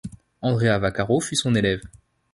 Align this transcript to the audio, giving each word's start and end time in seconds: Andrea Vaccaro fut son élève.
Andrea 0.41 0.79
Vaccaro 0.79 1.19
fut 1.21 1.35
son 1.35 1.53
élève. 1.53 1.83